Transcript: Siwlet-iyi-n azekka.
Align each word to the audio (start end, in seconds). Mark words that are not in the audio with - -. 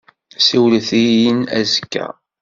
Siwlet-iyi-n 0.45 1.39
azekka. 1.59 2.05